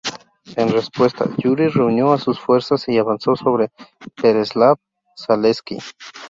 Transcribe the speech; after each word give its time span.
En 0.55 0.69
respuesta, 0.71 1.25
Yuri 1.37 1.67
reunió 1.67 2.11
a 2.11 2.17
sus 2.17 2.39
fuerzas 2.39 2.87
y 2.89 2.97
avanzó 2.97 3.35
sobre 3.35 3.69
Pereslavl-Zaleski. 4.19 5.77